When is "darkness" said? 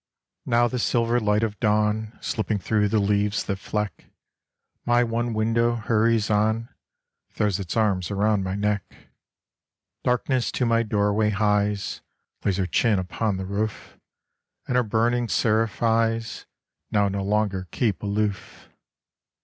10.03-10.51